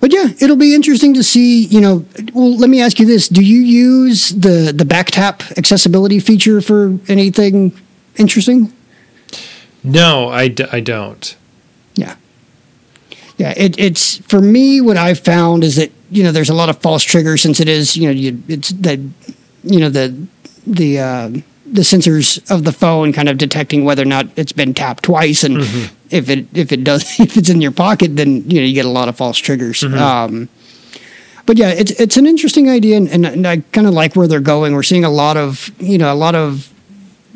but 0.00 0.12
yeah, 0.12 0.28
it'll 0.40 0.56
be 0.56 0.74
interesting 0.74 1.14
to 1.14 1.22
see. 1.22 1.64
You 1.64 1.80
know, 1.80 2.06
well, 2.32 2.56
let 2.56 2.70
me 2.70 2.80
ask 2.80 2.98
you 2.98 3.06
this: 3.06 3.28
Do 3.28 3.42
you 3.44 3.60
use 3.60 4.30
the 4.30 4.72
the 4.74 4.84
back 4.84 5.10
tap 5.10 5.42
accessibility 5.56 6.20
feature 6.20 6.60
for 6.60 6.98
anything 7.08 7.72
interesting? 8.16 8.72
No, 9.82 10.28
I 10.28 10.48
d- 10.48 10.66
I 10.70 10.80
don't. 10.80 11.36
Yeah, 11.94 12.16
yeah. 13.38 13.54
It, 13.56 13.78
it's 13.78 14.18
for 14.18 14.40
me. 14.40 14.80
What 14.80 14.96
I've 14.96 15.20
found 15.20 15.64
is 15.64 15.76
that 15.76 15.90
you 16.10 16.22
know, 16.22 16.32
there's 16.32 16.50
a 16.50 16.54
lot 16.54 16.68
of 16.68 16.78
false 16.78 17.02
triggers 17.02 17.42
since 17.42 17.60
it 17.60 17.68
is, 17.68 17.96
you 17.96 18.06
know, 18.06 18.12
you, 18.12 18.42
it's 18.48 18.70
the, 18.70 18.96
you 19.62 19.80
know, 19.80 19.88
the, 19.88 20.26
the, 20.66 20.98
uh, 20.98 21.30
the 21.70 21.82
sensors 21.82 22.50
of 22.50 22.64
the 22.64 22.72
phone 22.72 23.12
kind 23.12 23.28
of 23.28 23.38
detecting 23.38 23.84
whether 23.84 24.02
or 24.02 24.06
not 24.06 24.26
it's 24.36 24.52
been 24.52 24.74
tapped 24.74 25.04
twice, 25.04 25.44
and 25.44 25.58
mm-hmm. 25.58 25.94
if 26.10 26.28
it 26.28 26.46
if 26.52 26.72
it 26.72 26.82
does 26.82 27.02
if 27.20 27.36
it's 27.36 27.48
in 27.48 27.60
your 27.60 27.70
pocket, 27.70 28.16
then 28.16 28.48
you 28.50 28.60
know 28.60 28.66
you 28.66 28.74
get 28.74 28.84
a 28.84 28.90
lot 28.90 29.08
of 29.08 29.16
false 29.16 29.38
triggers. 29.38 29.80
Mm-hmm. 29.80 29.98
Um, 29.98 30.48
but 31.46 31.56
yeah, 31.56 31.70
it's 31.70 31.92
it's 31.92 32.16
an 32.16 32.26
interesting 32.26 32.68
idea, 32.68 32.96
and, 32.96 33.08
and, 33.08 33.24
and 33.24 33.46
I 33.46 33.58
kind 33.72 33.86
of 33.86 33.94
like 33.94 34.16
where 34.16 34.26
they're 34.26 34.40
going. 34.40 34.74
We're 34.74 34.82
seeing 34.82 35.04
a 35.04 35.10
lot 35.10 35.36
of 35.36 35.70
you 35.80 35.98
know 35.98 36.12
a 36.12 36.14
lot 36.14 36.34
of 36.34 36.72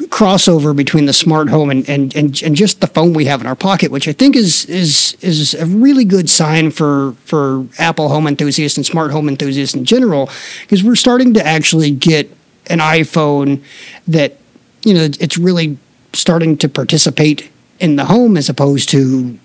crossover 0.03 0.75
between 0.75 1.07
the 1.07 1.13
smart 1.13 1.49
home 1.49 1.71
and, 1.71 1.89
and, 1.89 2.15
and, 2.17 2.43
and 2.43 2.57
just 2.57 2.81
the 2.81 2.87
phone 2.87 3.13
we 3.13 3.27
have 3.27 3.41
in 3.41 3.47
our 3.47 3.55
pocket, 3.55 3.91
which 3.91 4.09
I 4.09 4.13
think 4.13 4.37
is 4.37 4.65
is 4.67 5.17
is 5.21 5.55
a 5.55 5.67
really 5.67 6.05
good 6.05 6.29
sign 6.29 6.71
for 6.71 7.13
for 7.25 7.67
Apple 7.79 8.09
home 8.09 8.27
enthusiasts 8.27 8.77
and 8.77 8.85
smart 8.85 9.13
home 9.13 9.29
enthusiasts 9.29 9.75
in 9.75 9.85
general, 9.85 10.29
because 10.63 10.83
we're 10.83 10.97
starting 10.97 11.35
to 11.35 11.47
actually 11.47 11.91
get 11.91 12.31
an 12.67 12.81
iPhone 12.81 13.63
that 14.09 14.39
you 14.83 14.95
know 14.95 15.05
it's 15.21 15.39
really 15.39 15.79
starting 16.13 16.57
to 16.59 16.69
participate 16.69 17.51
in 17.79 17.97
the 17.97 18.05
home 18.05 18.37
as 18.37 18.49
opposed 18.49 18.89
to 18.89 19.39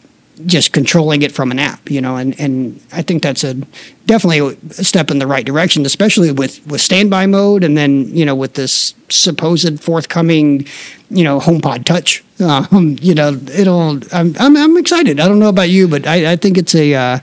just 0.46 0.74
controlling 0.74 1.22
it 1.22 1.32
from 1.32 1.52
an 1.52 1.60
app, 1.60 1.90
you 1.90 2.02
know, 2.02 2.16
and, 2.16 2.40
and 2.40 2.80
I 2.92 3.02
think 3.02 3.24
that's 3.24 3.44
a 3.44 3.56
definitely 4.06 4.58
a 4.70 4.84
step 4.84 5.12
in 5.12 5.20
the 5.20 5.28
right 5.28 5.46
direction, 5.46 5.86
especially 5.86 6.32
with, 6.32 6.66
with 6.68 6.82
standby 6.82 7.26
mode 7.26 7.64
and 7.64 7.78
then, 7.78 8.16
you 8.16 8.26
know, 8.26 8.36
with 8.36 8.54
this 8.54 8.94
supposed 9.10 9.82
forthcoming, 9.82 10.66
you 11.10 11.24
know, 11.24 11.40
HomePod 11.40 11.86
Touch. 11.86 12.24
Um, 12.40 12.96
you 13.02 13.14
know, 13.14 13.34
it'll, 13.34 14.00
I'm, 14.14 14.34
I'm, 14.40 14.56
I'm, 14.56 14.78
excited. 14.78 15.20
I 15.20 15.28
don't 15.28 15.40
know 15.40 15.50
about 15.50 15.70
you, 15.70 15.90
but 15.90 16.08
I, 16.08 16.32
I 16.32 16.36
think 16.38 16.58
it's 16.58 16.74
a, 16.74 16.94
uh, 16.94 17.20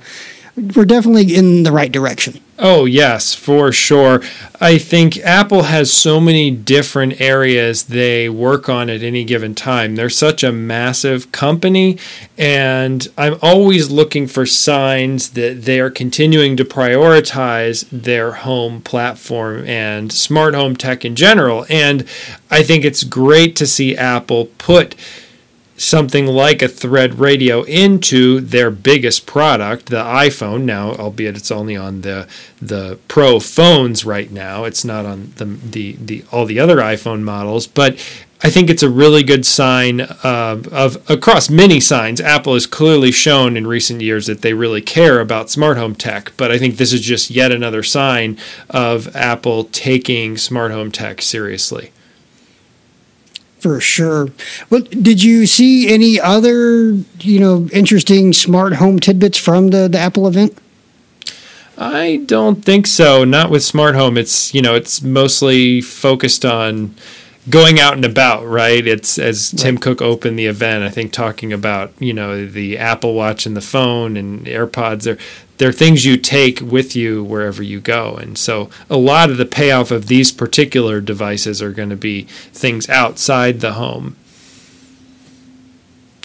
we're 0.57 0.87
definitely 0.87 1.35
in 1.35 1.65
the 1.65 1.73
right 1.73 1.93
direction. 1.93 2.41
Oh, 2.59 2.87
yes, 2.87 3.35
for 3.35 3.71
sure. 3.71 4.23
I 4.59 4.79
think 4.79 5.19
Apple 5.19 5.65
has 5.65 5.93
so 5.93 6.19
many 6.19 6.51
different 6.51 7.21
areas 7.21 7.85
they 7.85 8.31
work 8.31 8.71
on 8.71 8.89
at 8.89 9.03
any 9.03 9.25
given 9.25 9.55
time. 9.55 9.95
They're 9.95 10.09
such 10.09 10.43
a 10.43 10.53
massive 10.53 11.31
company, 11.33 11.99
and 12.39 13.07
I'm 13.19 13.37
always 13.43 13.91
looking 13.91 14.27
for 14.27 14.47
signs 14.47 15.31
that 15.33 15.65
they 15.65 15.79
are 15.81 15.91
continuing 15.91 16.57
to 16.57 16.65
prioritize 16.65 17.87
their 17.91 18.33
home 18.33 18.81
platform 18.81 19.67
and 19.67 20.11
smart 20.11 20.55
home 20.55 20.77
tech 20.77 21.05
in 21.05 21.15
general. 21.15 21.67
And 21.69 22.03
I 22.51 22.63
think 22.63 22.87
it's 22.87 23.05
great 23.05 23.55
to 23.57 23.67
see 23.67 23.95
Apple 23.95 24.47
put 24.57 24.95
something 25.77 26.27
like 26.27 26.63
a 26.63 26.69
thread 26.69 27.19
radio 27.19 27.63
into 27.63 28.41
their 28.41 28.71
biggest 28.71 29.27
product, 29.27 29.87
the 29.87 30.03
iPhone. 30.03 30.63
Now, 30.63 30.93
albeit 30.93 31.37
it's 31.37 31.51
only 31.51 31.77
on 31.77 32.01
the 32.01 32.27
the 32.61 32.99
Pro 33.09 33.39
phones 33.41 34.05
right 34.05 34.31
now, 34.31 34.65
it's 34.65 34.85
not 34.85 35.05
on 35.05 35.33
the 35.37 35.45
the, 35.45 35.93
the 36.01 36.25
all 36.33 36.47
the 36.47 36.59
other 36.61 36.77
iPhone 36.77 37.23
models, 37.23 37.67
but. 37.67 37.99
I 38.43 38.51
think 38.51 38.69
it's 38.69 38.83
a 38.83 38.91
really 38.91 39.23
good 39.23 39.47
sign 39.47 40.03
uh, 40.03 40.63
of 40.71 41.11
across 41.11 41.49
many 41.49 41.81
signs. 41.81 42.21
Apple 42.21 42.53
has 42.53 42.67
clearly 42.67 43.11
shown 43.11 43.57
in 43.57 43.67
recent 43.67 44.03
years 44.03 44.27
that 44.27 44.43
they 44.43 44.53
really 44.53 44.83
care 44.83 45.21
about 45.21 45.49
smart 45.49 45.79
home 45.79 45.95
tech, 45.95 46.33
but 46.37 46.53
I 46.53 46.59
think 46.59 46.77
this 46.77 46.93
is 46.93 47.01
just 47.01 47.31
yet 47.31 47.51
another 47.51 47.83
sign 47.83 48.39
of 48.69 49.17
Apple 49.17 49.65
taking 49.65 50.37
smart 50.37 50.71
home 50.71 50.93
tech 50.93 51.23
seriously 51.23 51.93
for 53.59 53.81
sure. 53.81 54.29
Well, 54.71 54.83
did 54.83 55.23
you 55.23 55.47
see 55.47 55.93
any 55.93 56.21
other, 56.21 56.93
you 57.21 57.41
know, 57.41 57.69
interesting 57.73 58.33
smart 58.33 58.75
home 58.75 59.01
tidbits 59.01 59.39
from 59.39 59.69
the, 59.69 59.89
the 59.89 59.99
Apple 59.99 60.27
event? 60.27 60.57
I 61.79 62.23
don't 62.27 62.65
think 62.65 62.87
so. 62.87 63.25
Not 63.25 63.51
with 63.51 63.63
smart 63.63 63.95
home. 63.95 64.17
It's 64.17 64.55
you 64.55 64.63
know 64.63 64.75
it's 64.75 65.03
mostly 65.03 65.83
focused 65.83 66.45
on 66.45 66.95
going 67.49 67.79
out 67.79 67.95
and 67.95 68.05
about, 68.05 68.47
right? 68.47 68.87
It's 68.87 69.19
as 69.19 69.51
Tim 69.51 69.77
right. 69.77 69.83
Cook 69.83 70.03
opened 70.03 70.39
the 70.39 70.47
event, 70.47 70.85
I 70.85 70.89
think 70.89 71.13
talking 71.13 71.53
about, 71.53 71.93
you 72.01 72.13
know, 72.13 72.47
the 72.47 72.77
Apple 72.77 73.15
Watch 73.15 73.47
and 73.47 73.57
the 73.57 73.61
phone 73.61 74.17
and 74.17 74.47
AirPods. 74.47 75.05
They're 75.05 75.19
they're 75.59 75.73
things 75.73 76.05
you 76.05 76.17
take 76.17 76.61
with 76.61 76.95
you 76.95 77.25
wherever 77.25 77.63
you 77.63 77.81
go. 77.81 78.17
And 78.17 78.37
so 78.37 78.71
a 78.91 78.97
lot 78.97 79.31
of 79.31 79.37
the 79.37 79.47
payoff 79.47 79.91
of 79.91 80.07
these 80.07 80.33
particular 80.33 81.01
devices 81.01 81.63
are 81.63 81.73
going 81.73 81.91
to 81.91 81.97
be 81.97 82.23
things 82.53 82.89
outside 82.89 83.61
the 83.61 83.75
home. 83.75 84.17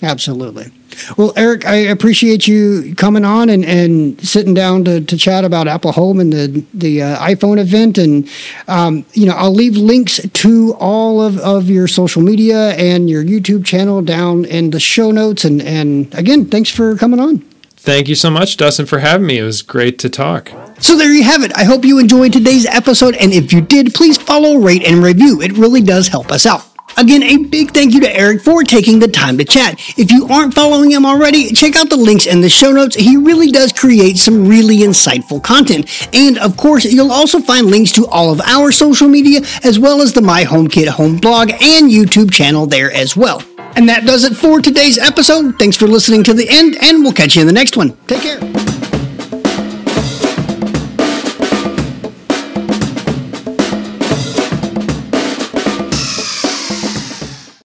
Absolutely. 0.04 0.72
Well, 1.16 1.32
Eric, 1.36 1.66
I 1.66 1.76
appreciate 1.76 2.48
you 2.48 2.96
coming 2.96 3.24
on 3.24 3.50
and, 3.50 3.64
and 3.64 4.20
sitting 4.22 4.54
down 4.54 4.84
to, 4.86 5.02
to 5.02 5.18
chat 5.18 5.46
about 5.46 5.68
Apple 5.68 5.92
Home 5.92 6.20
and 6.20 6.34
the 6.34 6.66
the 6.74 7.02
uh, 7.02 7.18
iPhone 7.20 7.60
event. 7.60 7.98
And 7.98 8.28
um, 8.68 9.06
you 9.14 9.26
know, 9.28 9.34
I'll 9.34 9.54
leave 9.54 9.78
links 9.78 10.20
to 10.28 10.76
all 10.80 11.22
of, 11.22 11.38
of 11.40 11.70
your 11.70 11.88
social 11.88 12.22
media 12.22 12.72
and 12.72 13.10
your 13.10 13.24
YouTube 13.24 13.64
channel 13.64 14.02
down 14.02 14.46
in 14.46 14.72
the 14.72 14.80
show 14.80 15.12
notes. 15.12 15.46
And 15.46 15.62
and 15.62 16.14
again, 16.16 16.46
thanks 16.46 16.70
for 16.70 16.96
coming 16.98 17.20
on. 17.20 17.51
Thank 17.84 18.08
you 18.08 18.14
so 18.14 18.30
much, 18.30 18.58
Dustin, 18.58 18.86
for 18.86 19.00
having 19.00 19.26
me. 19.26 19.40
It 19.40 19.44
was 19.44 19.64
great 19.64 19.98
to 20.00 20.10
talk. 20.10 20.52
So 20.80 20.96
there 20.96 21.12
you 21.12 21.24
have 21.24 21.42
it. 21.42 21.52
I 21.58 21.64
hope 21.64 21.84
you 21.84 21.98
enjoyed 21.98 22.32
today's 22.32 22.68
episode, 22.68 23.16
and 23.16 23.34
if 23.34 23.52
you 23.52 23.60
did, 23.60 23.96
please 23.96 24.20
follow, 24.20 24.58
rate, 24.58 24.84
and 24.84 25.04
review. 25.04 25.42
It 25.42 25.58
really 25.58 25.82
does 25.82 26.08
help 26.08 26.32
us 26.32 26.46
out. 26.46 26.64
Again, 26.98 27.24
a 27.24 27.38
big 27.38 27.72
thank 27.72 27.96
you 27.96 28.00
to 28.02 28.16
Eric 28.16 28.42
for 28.42 28.64
taking 28.64 29.00
the 29.00 29.08
time 29.08 29.36
to 29.40 29.46
chat. 29.46 29.80
If 29.98 30.12
you 30.12 30.28
aren't 30.28 30.54
following 30.54 30.92
him 30.92 31.08
already, 31.08 31.52
check 31.54 31.76
out 31.76 31.90
the 31.90 31.98
links 31.98 32.28
in 32.28 32.42
the 32.42 32.50
show 32.50 32.72
notes. 32.72 32.96
He 32.96 33.18
really 33.18 33.50
does 33.52 33.74
create 33.74 34.18
some 34.18 34.48
really 34.48 34.80
insightful 34.80 35.42
content. 35.44 35.90
And 36.14 36.38
of 36.38 36.58
course, 36.58 36.86
you'll 36.86 37.12
also 37.12 37.40
find 37.40 37.66
links 37.66 37.94
to 37.94 38.06
all 38.08 38.32
of 38.32 38.42
our 38.42 38.72
social 38.72 39.08
media, 39.08 39.42
as 39.64 39.80
well 39.80 40.04
as 40.04 40.14
the 40.14 40.22
My 40.22 40.44
Home 40.44 40.68
HomeKit 40.68 40.88
home 40.90 41.18
blog 41.18 41.50
and 41.50 41.90
YouTube 41.90 42.32
channel 42.32 42.68
there 42.68 42.92
as 42.92 43.18
well. 43.18 43.42
And 43.76 43.88
that 43.90 44.06
does 44.06 44.24
it 44.24 44.36
for 44.36 44.62
today's 44.62 44.98
episode. 44.98 45.58
Thanks 45.58 45.78
for 45.78 45.88
listening 45.88 46.24
to 46.26 46.34
the 46.34 46.48
end, 46.50 46.78
and 46.82 47.04
we'll 47.04 47.14
catch 47.14 47.36
you 47.36 47.42
in 47.42 47.48
the 47.48 47.54
next 47.54 47.78
one. 47.78 47.96
Take 48.08 48.22
care. 48.22 48.71